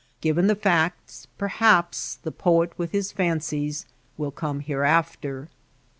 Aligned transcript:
Given 0.19 0.47
the 0.47 0.55
facts 0.55 1.27
perhaps 1.37 2.15
the 2.23 2.31
poet 2.31 2.71
with 2.75 2.89
his 2.91 3.11
fancies 3.11 3.85
will 4.17 4.31
come 4.31 4.61
hereafter. 4.61 5.47